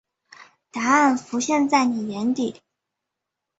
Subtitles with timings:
[0.71, 2.63] 答案浮现在妳眼底